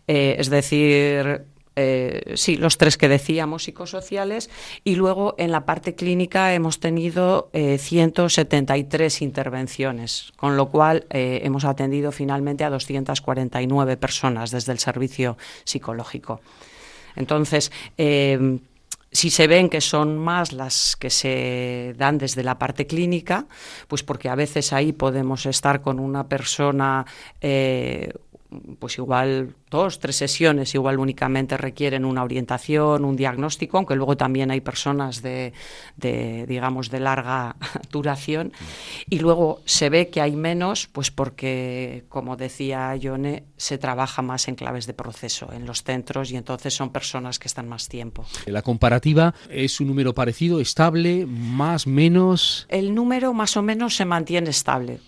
Eh, 0.06 0.36
es 0.38 0.50
decir, 0.50 1.46
eh, 1.78 2.32
sí, 2.36 2.56
los 2.56 2.78
tres 2.78 2.96
que 2.96 3.06
decíamos 3.06 3.64
psicosociales, 3.64 4.48
y 4.82 4.96
luego 4.96 5.34
en 5.36 5.52
la 5.52 5.66
parte 5.66 5.94
clínica 5.94 6.54
hemos 6.54 6.80
tenido 6.80 7.50
173 7.52 9.20
eh, 9.20 9.24
intervenciones, 9.24 10.32
con 10.36 10.56
lo 10.56 10.70
cual 10.70 11.04
eh, 11.10 11.40
hemos 11.44 11.66
atendido 11.66 12.12
finalmente 12.12 12.64
a 12.64 12.70
249 12.70 13.98
personas 13.98 14.50
desde 14.50 14.72
el 14.72 14.78
servicio 14.78 15.36
psicológico. 15.64 16.40
Entonces, 17.14 17.70
si 17.96 19.30
se 19.30 19.46
ven 19.46 19.70
que 19.70 19.80
son 19.80 20.18
más 20.18 20.52
las 20.52 20.96
que 20.96 21.08
se 21.08 21.94
dan 21.96 22.18
desde 22.18 22.42
la 22.42 22.58
parte 22.58 22.86
clínica, 22.86 23.46
pues 23.88 24.02
porque 24.02 24.28
a 24.28 24.34
veces 24.34 24.72
ahí 24.72 24.92
podemos 24.92 25.46
estar 25.46 25.80
con 25.80 25.98
una 25.98 26.28
persona 26.28 27.06
pues 28.78 28.98
igual 28.98 29.54
dos, 29.70 29.98
tres 29.98 30.16
sesiones, 30.16 30.74
igual 30.74 30.98
únicamente 30.98 31.56
requieren 31.56 32.04
una 32.04 32.22
orientación, 32.22 33.04
un 33.04 33.16
diagnóstico, 33.16 33.78
aunque 33.78 33.96
luego 33.96 34.16
también 34.16 34.50
hay 34.50 34.60
personas 34.60 35.22
de, 35.22 35.52
digamos, 36.48 36.90
de 36.90 37.00
larga 37.00 37.56
duración. 37.90 38.52
Y 39.08 39.18
luego 39.18 39.60
se 39.64 39.90
ve 39.90 40.08
que 40.08 40.20
hay 40.20 40.36
menos, 40.36 40.86
pues 40.86 41.10
porque, 41.10 42.04
como 42.08 42.36
decía 42.36 42.94
Yone, 42.96 43.44
se 43.56 43.78
trabaja 43.78 44.22
más 44.22 44.48
en 44.48 44.54
claves 44.54 44.86
de 44.86 44.94
proceso 44.94 45.52
en 45.52 45.66
los 45.66 45.82
centros 45.82 46.30
y 46.30 46.36
entonces 46.36 46.74
son 46.74 46.90
personas 46.90 47.38
que 47.38 47.48
están 47.48 47.68
más 47.68 47.88
tiempo. 47.88 48.24
La 48.46 48.62
comparativa 48.62 49.34
es 49.50 49.80
un 49.80 49.88
número 49.88 50.14
parecido, 50.14 50.60
estable, 50.60 51.26
más, 51.26 51.86
menos. 51.86 52.66
El 52.68 52.94
número 52.94 53.32
más 53.32 53.56
o 53.56 53.62
menos 53.62 53.96
se 53.96 54.04
mantiene 54.04 54.50
estable 54.50 55.00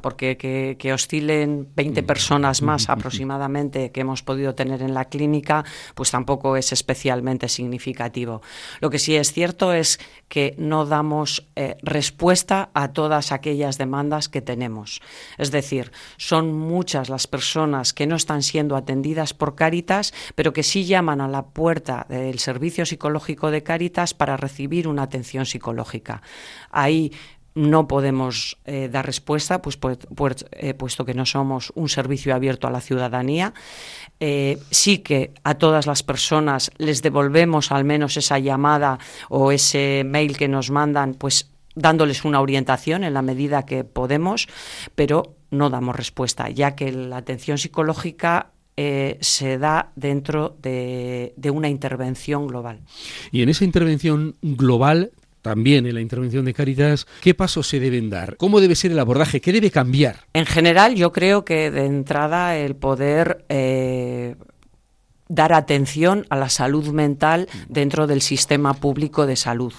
porque 0.00 0.36
que, 0.36 0.92
oscilen 0.92 1.68
20 1.74 2.02
personas 2.02 2.62
más 2.70 2.88
aproximadamente 2.88 3.92
que 3.92 4.00
hemos 4.00 4.22
podido 4.22 4.54
tener 4.54 4.82
en 4.82 4.94
la 4.94 5.06
clínica, 5.06 5.64
pues 5.94 6.10
tampoco 6.10 6.56
es 6.56 6.72
especialmente 6.72 7.48
significativo. 7.48 8.42
Lo 8.80 8.90
que 8.90 8.98
sí 8.98 9.16
es 9.16 9.32
cierto 9.32 9.72
es 9.72 10.00
que 10.28 10.54
no 10.58 10.86
damos 10.86 11.48
eh, 11.56 11.76
respuesta 11.82 12.70
a 12.74 12.92
todas 12.92 13.32
aquellas 13.32 13.78
demandas 13.78 14.28
que 14.28 14.40
tenemos. 14.40 15.00
Es 15.38 15.50
decir, 15.50 15.92
son 16.16 16.56
muchas 16.56 17.08
las 17.08 17.26
personas 17.26 17.92
que 17.92 18.06
no 18.06 18.16
están 18.16 18.42
siendo 18.42 18.76
atendidas 18.76 19.34
por 19.34 19.54
Cáritas, 19.54 20.12
pero 20.34 20.52
que 20.52 20.62
sí 20.62 20.84
llaman 20.84 21.20
a 21.20 21.28
la 21.28 21.46
puerta 21.46 22.06
del 22.08 22.38
servicio 22.38 22.86
psicológico 22.86 23.50
de 23.50 23.62
Cáritas 23.62 24.14
para 24.14 24.36
recibir 24.36 24.88
una 24.88 25.02
atención 25.02 25.46
psicológica. 25.46 26.22
Ahí 26.70 27.12
no 27.54 27.88
podemos 27.88 28.58
eh, 28.64 28.88
dar 28.90 29.06
respuesta, 29.06 29.60
pues, 29.62 29.78
eh, 30.52 30.74
puesto 30.74 31.04
que 31.04 31.14
no 31.14 31.26
somos 31.26 31.72
un 31.74 31.88
servicio 31.88 32.34
abierto 32.34 32.68
a 32.68 32.70
la 32.70 32.80
ciudadanía. 32.80 33.54
Eh, 34.20 34.58
sí 34.70 34.98
que 34.98 35.32
a 35.44 35.54
todas 35.54 35.86
las 35.86 36.02
personas 36.02 36.70
les 36.78 37.02
devolvemos 37.02 37.72
al 37.72 37.84
menos 37.84 38.16
esa 38.16 38.38
llamada 38.38 38.98
o 39.28 39.52
ese 39.52 40.02
mail 40.06 40.36
que 40.36 40.48
nos 40.48 40.70
mandan, 40.70 41.14
pues 41.14 41.50
dándoles 41.74 42.24
una 42.24 42.40
orientación 42.40 43.04
en 43.04 43.14
la 43.14 43.22
medida 43.22 43.64
que 43.64 43.84
podemos, 43.84 44.48
pero 44.94 45.36
no 45.50 45.70
damos 45.70 45.96
respuesta, 45.96 46.50
ya 46.50 46.76
que 46.76 46.92
la 46.92 47.16
atención 47.18 47.58
psicológica 47.58 48.52
se 49.20 49.58
da 49.58 49.92
dentro 49.94 50.56
de, 50.62 51.34
de, 51.36 51.50
una 51.50 51.68
intervención 51.68 52.46
global. 52.46 52.80
Y 53.30 53.42
en 53.42 53.50
esa 53.50 53.66
intervención 53.66 54.36
global 54.40 55.12
también 55.42 55.86
en 55.86 55.94
la 55.94 56.00
intervención 56.00 56.44
de 56.44 56.54
Caritas, 56.54 57.06
¿qué 57.20 57.34
pasos 57.34 57.66
se 57.66 57.80
deben 57.80 58.10
dar? 58.10 58.36
¿Cómo 58.36 58.60
debe 58.60 58.74
ser 58.74 58.92
el 58.92 58.98
abordaje? 58.98 59.40
¿Qué 59.40 59.52
debe 59.52 59.70
cambiar? 59.70 60.26
En 60.32 60.46
general, 60.46 60.94
yo 60.94 61.12
creo 61.12 61.44
que 61.44 61.70
de 61.70 61.86
entrada 61.86 62.56
el 62.56 62.76
poder 62.76 63.44
eh, 63.48 64.36
dar 65.28 65.52
atención 65.52 66.26
a 66.28 66.36
la 66.36 66.48
salud 66.48 66.88
mental 66.88 67.48
dentro 67.68 68.06
del 68.06 68.20
sistema 68.20 68.74
público 68.74 69.26
de 69.26 69.36
salud. 69.36 69.72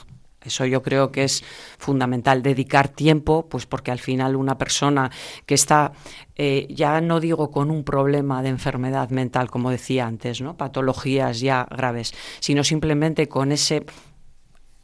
Eso 0.44 0.66
yo 0.66 0.82
creo 0.82 1.12
que 1.12 1.24
es 1.24 1.44
fundamental, 1.78 2.42
dedicar 2.42 2.88
tiempo, 2.88 3.48
pues 3.48 3.68
porque 3.68 3.92
al 3.92 4.00
final 4.00 4.36
una 4.36 4.58
persona 4.58 5.12
que 5.46 5.54
está, 5.54 5.92
eh, 6.36 6.68
ya 6.70 7.00
no 7.00 7.20
digo 7.20 7.52
con 7.52 7.70
un 7.70 7.84
problema 7.84 8.42
de 8.42 8.50
enfermedad 8.50 9.12
mental, 9.12 9.52
como 9.52 9.70
decía 9.70 10.08
antes, 10.08 10.42
¿no? 10.42 10.58
patologías 10.58 11.42
ya 11.42 11.68
graves, 11.70 12.16
sino 12.40 12.64
simplemente 12.64 13.28
con 13.28 13.52
ese 13.52 13.86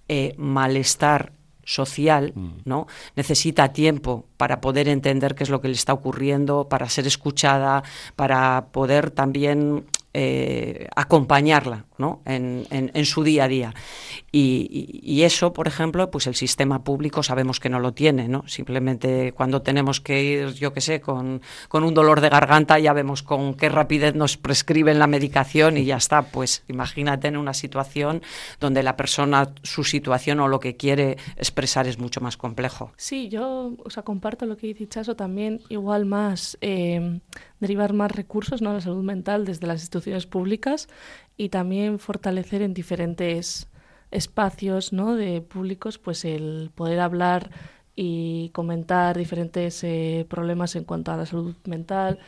eh, 0.07 0.33
malestar 0.37 1.33
social, 1.67 2.31
mm. 2.33 2.49
¿no? 2.63 2.87
Necesita 3.15 3.73
tiempo 3.73 4.25
para 4.37 4.61
poder 4.61 4.87
entender 4.87 5.35
qué 5.35 5.43
es 5.43 5.49
lo 5.49 5.59
que 5.59 5.67
le 5.67 5.73
está 5.73 5.93
ocurriendo, 5.93 6.69
para 6.69 6.87
ser 6.89 7.05
escuchada, 7.05 7.83
para 8.15 8.67
poder 8.71 9.11
también 9.11 9.85
eh, 10.13 10.87
acompañarla 10.95 11.85
¿no? 11.97 12.21
en, 12.25 12.65
en, 12.71 13.05
su 13.05 13.23
día 13.23 13.43
a 13.43 13.47
día. 13.47 13.73
Y, 14.31 15.21
eso, 15.21 15.53
por 15.53 15.67
ejemplo, 15.67 16.09
pues 16.09 16.27
el 16.27 16.35
sistema 16.35 16.83
público 16.83 17.23
sabemos 17.23 17.59
que 17.59 17.69
no 17.69 17.79
lo 17.79 17.93
tiene. 17.93 18.27
¿no? 18.27 18.47
Simplemente 18.47 19.33
cuando 19.33 19.61
tenemos 19.61 19.99
que 20.01 20.23
ir, 20.23 20.53
yo 20.53 20.73
qué 20.73 20.81
sé, 20.81 21.01
con, 21.01 21.41
con, 21.69 21.83
un 21.83 21.93
dolor 21.93 22.21
de 22.21 22.29
garganta, 22.29 22.79
ya 22.79 22.93
vemos 22.93 23.23
con 23.23 23.53
qué 23.53 23.69
rapidez 23.69 24.15
nos 24.15 24.37
prescriben 24.37 24.99
la 24.99 25.07
medicación 25.07 25.77
y 25.77 25.85
ya 25.85 25.97
está. 25.97 26.23
Pues 26.23 26.63
imagínate 26.67 27.27
en 27.27 27.37
una 27.37 27.53
situación 27.53 28.21
donde 28.59 28.83
la 28.83 28.95
persona, 28.95 29.53
su 29.63 29.83
situación 29.83 30.39
o 30.39 30.47
lo 30.47 30.59
que 30.59 30.75
quiere 30.77 31.17
expresar 31.35 31.87
es 31.87 31.99
mucho 31.99 32.21
más 32.21 32.37
complejo. 32.37 32.91
Sí, 32.97 33.29
yo 33.29 33.75
o 33.83 33.89
sea, 33.89 34.03
comparto 34.03 34.45
lo 34.45 34.57
que 34.57 34.67
dice 34.67 34.87
Chaso 34.87 35.15
también, 35.15 35.61
igual 35.69 36.05
más. 36.05 36.57
Eh, 36.61 37.19
derivar 37.59 37.93
más 37.93 38.11
recursos 38.11 38.61
¿no? 38.61 38.71
a 38.71 38.73
la 38.73 38.81
salud 38.81 39.03
mental 39.03 39.45
desde 39.45 39.67
las 39.67 39.81
instituciones 39.81 40.25
públicas 40.25 40.87
y 41.37 41.49
también 41.49 41.99
fortalecer 41.99 42.61
en 42.61 42.73
diferentes 42.73 43.67
espacios 44.11 44.93
¿no? 44.93 45.15
de 45.15 45.41
públicos 45.41 45.97
pues 45.97 46.25
el 46.25 46.71
poder 46.75 46.99
hablar 46.99 47.49
y 47.95 48.49
comentar 48.49 49.17
diferentes 49.17 49.83
eh, 49.83 50.25
problemas 50.29 50.75
en 50.75 50.83
cuanto 50.83 51.11
a 51.11 51.17
la 51.17 51.25
salud 51.25 51.55
mental, 51.65 52.19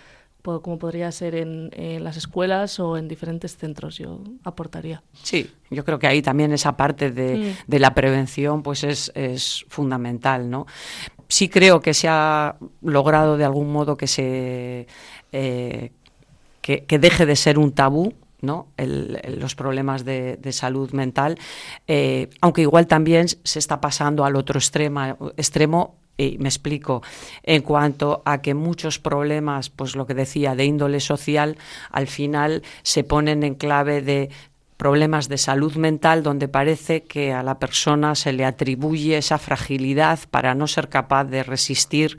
como 0.41 0.79
podría 0.79 1.11
ser 1.11 1.35
en, 1.35 1.69
las 2.03 2.17
escuelas 2.17 2.79
o 2.79 2.97
en 2.97 3.07
diferentes 3.07 3.55
centros, 3.55 3.99
yo 3.99 4.23
aportaría. 4.43 5.03
Sí, 5.21 5.51
yo 5.69 5.85
creo 5.85 5.99
que 5.99 6.07
ahí 6.07 6.23
también 6.23 6.51
esa 6.53 6.75
parte 6.75 7.11
de, 7.11 7.37
mm. 7.37 7.55
de 7.67 7.79
la 7.79 7.93
prevención 7.93 8.63
pues 8.63 8.83
es, 8.83 9.11
es 9.13 9.63
fundamental, 9.67 10.49
¿no? 10.49 10.65
Sí 11.29 11.47
creo 11.47 11.79
que 11.79 11.93
se 11.93 12.07
ha 12.09 12.57
logrado 12.81 13.37
de 13.37 13.45
algún 13.45 13.71
modo 13.71 13.95
que 13.95 14.07
se 14.07 14.87
eh, 15.31 15.91
que, 16.61 16.99
deje 16.99 17.25
de 17.25 17.35
ser 17.35 17.57
un 17.57 17.71
tabú 17.71 18.13
¿no? 18.41 18.67
los 18.77 19.55
problemas 19.55 20.05
de, 20.05 20.39
salud 20.51 20.91
mental, 20.91 21.37
eh, 21.87 22.29
aunque 22.41 22.61
igual 22.61 22.87
también 22.87 23.27
se 23.27 23.59
está 23.59 23.81
pasando 23.81 24.23
al 24.23 24.35
otro 24.35 24.59
extremo, 24.59 25.31
extremo 25.35 25.95
y 26.19 26.37
me 26.37 26.49
explico, 26.49 27.01
en 27.43 27.61
cuanto 27.61 28.21
a 28.25 28.41
que 28.41 28.53
muchos 28.53 28.99
problemas, 28.99 29.69
pues 29.69 29.95
lo 29.95 30.05
que 30.05 30.13
decía, 30.13 30.53
de 30.53 30.65
índole 30.65 30.99
social, 30.99 31.57
al 31.91 32.07
final 32.07 32.61
se 32.83 33.05
ponen 33.05 33.43
en 33.43 33.55
clave 33.55 34.01
de 34.01 34.29
problemas 34.79 35.27
de 35.27 35.37
salud 35.37 35.75
mental 35.75 36.23
donde 36.23 36.47
parece 36.47 37.03
que 37.03 37.33
a 37.33 37.43
la 37.43 37.59
persona 37.59 38.15
se 38.15 38.31
le 38.31 38.45
atribuye 38.45 39.17
esa 39.17 39.37
fragilidad 39.37 40.19
para 40.31 40.55
no 40.55 40.67
ser 40.67 40.87
capaz 40.87 41.25
de 41.25 41.43
resistir 41.43 42.17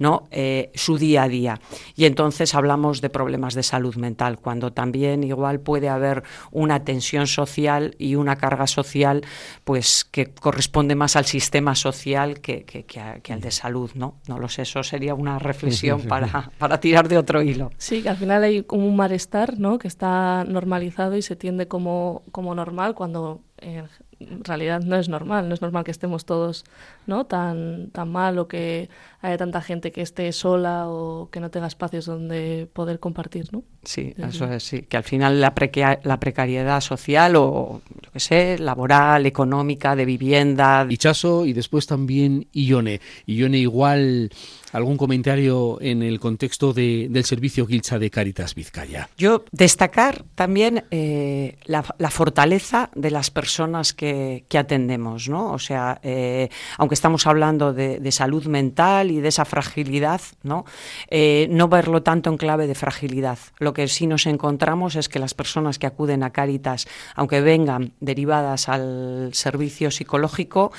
¿no? 0.00 0.26
Eh, 0.32 0.72
su 0.74 0.98
día 0.98 1.22
a 1.22 1.28
día. 1.28 1.60
Y 1.94 2.06
entonces 2.06 2.56
hablamos 2.56 3.00
de 3.00 3.10
problemas 3.10 3.54
de 3.54 3.62
salud 3.62 3.94
mental, 3.94 4.40
cuando 4.40 4.72
también 4.72 5.22
igual 5.22 5.60
puede 5.60 5.88
haber 5.88 6.24
una 6.50 6.82
tensión 6.82 7.28
social 7.28 7.94
y 7.96 8.16
una 8.16 8.34
carga 8.34 8.66
social 8.66 9.22
pues 9.62 10.04
que 10.04 10.32
corresponde 10.32 10.96
más 10.96 11.14
al 11.14 11.26
sistema 11.26 11.76
social 11.76 12.40
que, 12.40 12.64
que, 12.64 13.32
al 13.32 13.40
de 13.40 13.52
salud. 13.52 13.92
¿no? 13.94 14.16
no 14.26 14.40
lo 14.40 14.48
sé, 14.48 14.62
eso 14.62 14.82
sería 14.82 15.14
una 15.14 15.38
reflexión 15.38 16.02
para, 16.02 16.50
para 16.58 16.80
tirar 16.80 17.06
de 17.06 17.18
otro 17.18 17.40
hilo. 17.40 17.70
Sí, 17.78 18.02
que 18.02 18.08
al 18.08 18.16
final 18.16 18.42
hay 18.42 18.64
como 18.64 18.84
un 18.88 18.96
malestar 18.96 19.60
¿no? 19.60 19.78
que 19.78 19.86
está 19.86 20.42
normalizado 20.42 21.16
y 21.16 21.22
se 21.22 21.36
tiende 21.36 21.68
como 21.68 21.99
como, 22.32 22.54
normal 22.54 22.94
cuando 22.94 23.40
en 23.58 23.88
realidad 24.20 24.82
no 24.82 24.96
es 24.96 25.08
normal, 25.08 25.48
no 25.48 25.54
es 25.54 25.62
normal 25.62 25.84
que 25.84 25.90
estemos 25.90 26.24
todos 26.24 26.64
¿no? 27.06 27.26
tan, 27.26 27.90
tan 27.90 28.10
mal 28.10 28.38
o 28.38 28.48
que 28.48 28.88
haya 29.22 29.36
tanta 29.36 29.60
gente 29.62 29.92
que 29.92 30.02
esté 30.02 30.32
sola 30.32 30.88
o 30.88 31.28
que 31.30 31.40
no 31.40 31.50
tenga 31.50 31.66
espacios 31.66 32.06
donde 32.06 32.68
poder 32.72 33.00
compartir, 33.00 33.52
¿no? 33.52 33.62
Sí, 33.82 34.14
eso 34.18 34.44
es, 34.46 34.62
sí, 34.62 34.82
que 34.82 34.96
al 34.96 35.04
final 35.04 35.40
la, 35.40 35.54
la 36.02 36.20
precariedad 36.20 36.80
social 36.80 37.36
o, 37.36 37.80
yo 38.02 38.10
qué 38.12 38.20
sé, 38.20 38.58
laboral, 38.58 39.26
económica, 39.26 39.96
de 39.96 40.04
vivienda... 40.04 40.86
Ichazo 40.88 41.46
y 41.46 41.52
después 41.52 41.86
también 41.86 42.46
Ione. 42.52 43.00
Ione 43.26 43.58
igual 43.58 44.30
algún 44.72 44.96
comentario 44.96 45.78
en 45.80 46.02
el 46.02 46.20
contexto 46.20 46.72
de, 46.72 47.08
del 47.10 47.24
servicio 47.24 47.66
Gilcha 47.66 47.98
de 47.98 48.10
Caritas 48.10 48.54
Vizcaya. 48.54 49.08
Yo 49.16 49.44
destacar 49.50 50.24
también 50.34 50.84
eh, 50.90 51.56
la, 51.64 51.84
la, 51.98 52.10
fortaleza 52.10 52.90
de 52.94 53.10
las 53.10 53.30
personas 53.30 53.92
que 53.92 54.09
que, 54.48 54.58
atendemos, 54.58 55.28
¿no? 55.28 55.52
O 55.52 55.58
sea, 55.58 56.00
eh, 56.02 56.48
aunque 56.78 56.94
estamos 56.94 57.26
hablando 57.26 57.72
de, 57.72 58.10
salud 58.10 58.46
mental 58.46 59.10
y 59.10 59.20
de 59.20 59.28
esa 59.28 59.44
fragilidad, 59.44 60.20
¿no? 60.42 60.64
Eh, 61.08 61.46
no 61.50 61.68
verlo 61.68 62.02
tanto 62.02 62.28
en 62.30 62.36
clave 62.36 62.66
de 62.66 62.74
fragilidad. 62.74 63.38
Lo 63.58 63.72
que 63.72 63.86
sí 63.88 64.06
nos 64.06 64.26
encontramos 64.26 64.96
es 64.96 65.08
que 65.08 65.18
las 65.18 65.34
personas 65.34 65.78
que 65.78 65.86
acuden 65.86 66.22
a 66.22 66.30
Cáritas, 66.30 66.88
aunque 67.14 67.40
vengan 67.40 67.92
derivadas 68.00 68.68
al 68.68 69.30
servicio 69.32 69.90
psicológico, 69.90 70.72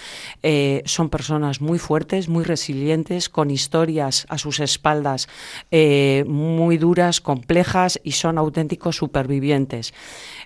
eh, 0.43 0.83
son 0.85 1.09
personas 1.09 1.61
muy 1.61 1.79
fuertes, 1.79 2.27
muy 2.27 2.43
resilientes, 2.43 3.29
con 3.29 3.49
historias 3.49 4.25
a 4.29 4.37
sus 4.37 4.59
espaldas 4.59 5.27
muy 5.71 6.77
duras, 6.77 7.21
complejas 7.21 7.99
y 8.03 8.11
son 8.11 8.37
auténticos 8.37 8.97
supervivientes. 8.97 9.93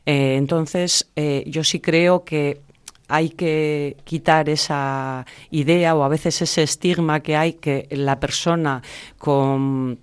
entonces, 0.05 1.11
yo 1.45 1.63
sí 1.63 1.79
creo 1.79 2.23
que 2.23 2.61
hay 3.07 3.29
que 3.29 3.97
quitar 4.03 4.49
esa 4.49 5.25
idea 5.51 5.95
o 5.95 6.03
a 6.03 6.07
veces 6.07 6.41
ese 6.41 6.63
estigma 6.63 7.19
que 7.19 7.35
hay 7.35 7.53
que 7.53 7.87
la 7.91 8.19
persona 8.19 8.81
con 9.17 9.99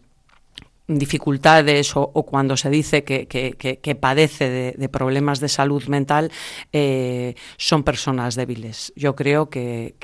dificultades 0.87 1.93
o, 1.95 2.11
cuando 2.25 2.57
se 2.57 2.71
dice 2.71 3.05
que, 3.05 3.99
padece 4.01 4.75
de, 4.77 4.89
problemas 4.89 5.41
de 5.41 5.49
salud 5.49 5.85
mental 5.87 6.31
eh, 6.73 7.35
son 7.57 7.83
personas 7.83 8.35
débiles. 8.35 8.93
Yo 8.97 9.15
creo 9.15 9.49
que, 9.49 9.95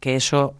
eso 0.00 0.54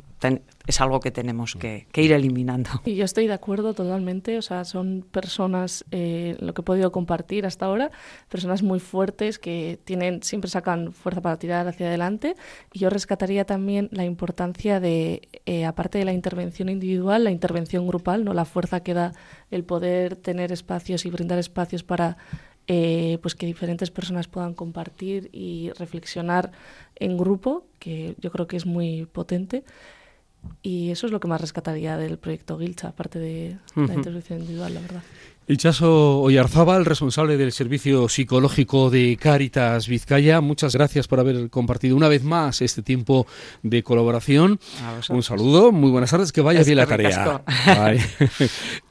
es 0.67 0.81
algo 0.81 1.01
que 1.01 1.11
tenemos 1.11 1.55
que, 1.55 1.87
ir 1.95 2.13
eliminando. 2.13 2.71
Y 2.85 2.97
yo 2.97 3.05
estoy 3.05 3.27
de 3.27 3.33
acuerdo 3.33 3.75
totalmente, 3.75 4.39
o 4.39 4.43
sea, 4.43 4.65
son 4.65 5.07
personas, 5.11 5.85
eh, 5.91 6.37
lo 6.41 6.55
que 6.55 6.61
he 6.61 6.65
podido 6.65 6.93
compartir 6.93 7.47
hasta 7.47 7.67
ahora, 7.67 7.91
personas 8.29 8.63
muy 8.63 8.81
fuertes 8.81 9.39
que 9.39 9.79
tienen, 9.85 10.23
siempre 10.23 10.51
sacan 10.51 10.93
fuerza 10.93 11.21
para 11.21 11.39
tirar 11.39 11.69
hacia 11.69 11.87
adelante. 11.87 12.35
Y 12.73 12.81
yo 12.81 12.91
rescataría 12.91 13.45
también 13.45 13.89
la 13.93 14.05
importancia 14.05 14.81
de, 14.81 15.29
eh, 15.47 15.65
aparte 15.65 15.99
de 15.99 16.05
la 16.05 16.13
intervención 16.13 16.69
individual, 16.69 17.25
la 17.25 17.31
intervención 17.31 17.87
grupal, 17.87 18.25
no 18.25 18.35
la 18.35 18.45
fuerza 18.45 18.81
que 18.81 18.95
da 18.95 19.13
el 19.51 19.65
poder 19.65 20.17
tener 20.17 20.53
espacios 20.53 21.07
y 21.07 21.11
brindar 21.11 21.39
espacios 21.39 21.83
para 21.83 22.17
eh, 22.71 23.19
pues 23.23 23.35
que 23.35 23.47
diferentes 23.47 23.91
personas 23.91 24.29
puedan 24.29 24.53
compartir 24.53 25.31
y 25.33 25.71
reflexionar 25.79 26.53
en 26.97 27.17
grupo, 27.17 27.65
que 27.79 28.15
yo 28.19 28.31
creo 28.31 28.47
que 28.47 28.59
es 28.59 28.67
muy 28.67 29.07
potente. 29.07 29.65
Y 30.63 30.91
eso 30.91 31.07
es 31.07 31.13
lo 31.13 31.21
que 31.21 31.29
más 31.29 31.41
rescataría 31.41 31.97
del 31.97 32.19
proyecto 32.19 32.59
Gilcha, 32.59 32.89
aparte 32.89 33.19
de 33.19 33.59
la 33.75 33.95
intervención 33.95 34.41
individual, 34.41 34.75
la 34.75 34.81
verdad. 34.81 35.03
Ichaso 35.51 36.21
Oyarzábal, 36.21 36.85
responsable 36.85 37.39
del 37.39 37.53
Servicio 37.53 38.07
Psicológico 38.11 38.91
de 38.91 39.17
Cáritas 39.19 39.89
Vizcaya, 39.89 40.43
muchas 40.43 40.75
gracias 40.75 41.09
por 41.09 41.21
haber 41.21 41.49
compartido 41.49 41.97
una 41.97 42.09
vez 42.09 42.23
más 42.23 42.61
este 42.61 42.83
tiempo 42.83 43.27
de 43.63 43.83
colaboración. 43.83 44.61
Un 45.09 45.23
saludo, 45.23 45.73
muy 45.73 45.91
buenas 45.91 46.11
tardes, 46.11 46.33
que 46.33 46.43
vaya 46.43 46.63
bien 46.63 46.77
la 46.77 46.87
tarea. 46.87 47.43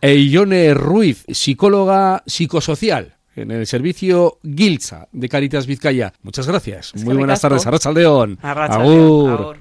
e 0.02 0.74
Ruiz, 0.74 1.26
psicóloga 1.28 2.24
psicosocial 2.26 3.18
en 3.38 3.52
el 3.52 3.68
servicio 3.68 4.40
Gilcha 4.44 5.08
de 5.12 5.30
Cáritas 5.30 5.68
Vizcaya. 5.68 6.14
Muchas 6.24 6.48
gracias. 6.48 6.96
Muy 6.96 7.16
buenas 7.16 7.40
tardes, 7.40 7.66
Arracha 7.68 7.92
León. 7.92 8.40
Agur. 8.42 9.56